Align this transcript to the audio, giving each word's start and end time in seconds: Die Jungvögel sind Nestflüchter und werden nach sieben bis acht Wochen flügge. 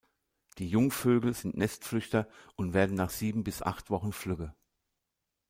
Die 0.57 0.67
Jungvögel 0.67 1.35
sind 1.35 1.55
Nestflüchter 1.57 2.27
und 2.55 2.73
werden 2.73 2.95
nach 2.95 3.11
sieben 3.11 3.43
bis 3.43 3.61
acht 3.61 3.91
Wochen 3.91 4.13
flügge. 4.13 4.55